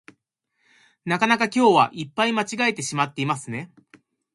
[1.05, 3.71] なかなか今日はいっぱい間違えてしまっていますね